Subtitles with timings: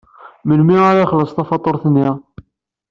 [0.47, 2.09] Melmi ara ixelleṣ tafatuṛt-nni?